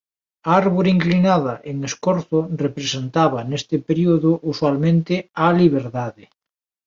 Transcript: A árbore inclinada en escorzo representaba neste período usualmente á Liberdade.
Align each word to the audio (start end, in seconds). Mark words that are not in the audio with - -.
A 0.47 0.49
árbore 0.61 0.89
inclinada 0.97 1.53
en 1.71 1.77
escorzo 1.89 2.39
representaba 2.65 3.39
neste 3.51 3.75
período 3.87 4.29
usualmente 4.53 5.13
á 5.43 5.45
Liberdade. 5.61 6.23